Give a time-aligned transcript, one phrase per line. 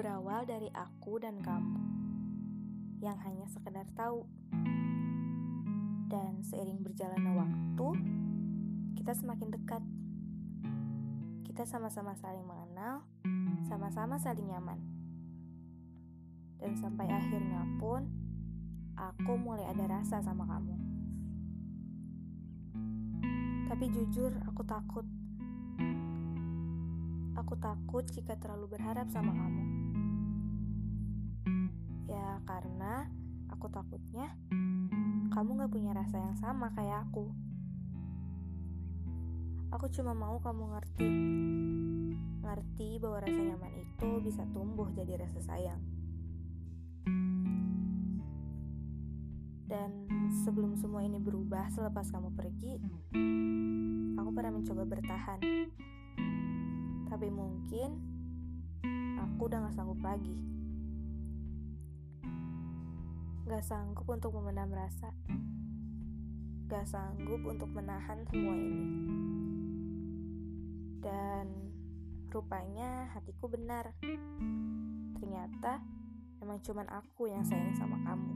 [0.00, 1.80] dari aku dan kamu
[3.04, 4.24] yang hanya sekedar tahu.
[6.10, 7.88] Dan seiring berjalannya waktu,
[8.98, 9.84] kita semakin dekat.
[11.46, 13.04] Kita sama-sama saling mengenal,
[13.68, 14.80] sama-sama saling nyaman.
[16.58, 18.08] Dan sampai akhirnya pun,
[18.96, 20.76] aku mulai ada rasa sama kamu.
[23.70, 25.06] Tapi jujur, aku takut
[27.38, 29.64] Aku takut jika terlalu berharap sama kamu.
[32.10, 33.06] Ya, karena
[33.54, 34.34] aku takutnya
[35.30, 37.30] kamu gak punya rasa yang sama kayak aku.
[39.70, 41.10] Aku cuma mau kamu ngerti.
[42.42, 45.78] Ngerti bahwa rasa nyaman itu bisa tumbuh jadi rasa sayang.
[49.70, 50.10] Dan
[50.42, 52.82] sebelum semua ini berubah selepas kamu pergi,
[54.18, 55.38] aku pernah mencoba bertahan
[57.10, 57.98] tapi mungkin
[59.18, 60.59] aku udah gak sanggup lagi.
[63.50, 65.10] Gak sanggup untuk memendam rasa.
[66.70, 68.86] Gak sanggup untuk menahan semua ini.
[71.02, 71.50] Dan
[72.30, 73.90] rupanya hatiku benar.
[75.18, 75.82] Ternyata
[76.38, 78.32] emang cuman aku yang sayang sama kamu.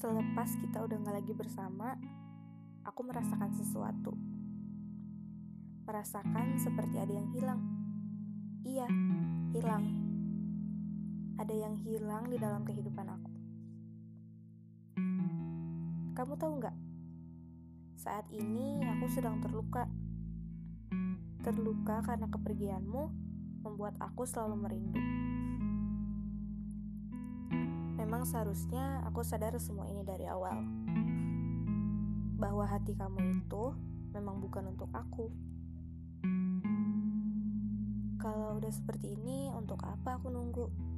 [0.00, 1.92] Selepas kita udah gak lagi bersama,
[2.88, 4.16] aku merasakan sesuatu.
[5.84, 7.60] Merasakan seperti ada yang hilang.
[8.64, 8.88] Iya,
[9.52, 10.05] hilang.
[11.46, 13.30] Ada yang hilang di dalam kehidupan aku.
[16.18, 16.74] Kamu tahu nggak?
[18.02, 19.86] Saat ini aku sedang terluka.
[21.46, 23.02] Terluka karena kepergianmu
[23.62, 24.98] membuat aku selalu merindu.
[27.94, 30.66] Memang seharusnya aku sadar semua ini dari awal
[32.42, 33.70] bahwa hati kamu itu
[34.10, 35.30] memang bukan untuk aku.
[38.18, 40.95] Kalau udah seperti ini, untuk apa aku nunggu?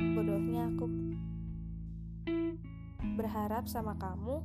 [0.00, 0.86] Bodohnya aku.
[3.14, 4.40] Berharap sama kamu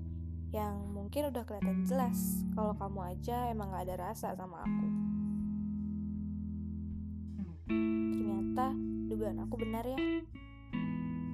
[0.49, 4.87] yang mungkin udah kelihatan jelas kalau kamu aja emang gak ada rasa sama aku.
[8.17, 8.73] Ternyata
[9.07, 9.99] dugaan aku benar ya.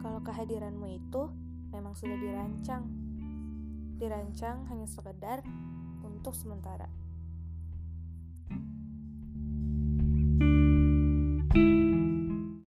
[0.03, 1.31] Kalau kehadiranmu itu
[1.73, 2.85] memang sudah dirancang
[3.95, 5.41] dirancang hanya sekedar
[6.03, 7.04] untuk sementara.